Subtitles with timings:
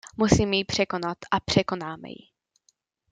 [0.17, 2.27] Musíme ji překonat a překonáme ji.